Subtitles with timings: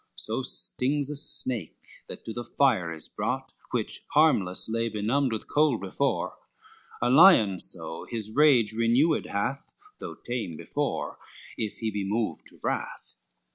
[0.15, 5.47] So stings a snake that to the fire is brought, Which harmless lay benumbed with
[5.47, 6.39] cold before,
[7.03, 11.19] A lion so his rage renewed hath, Though fame before,
[11.55, 13.13] if he be moved to wrath.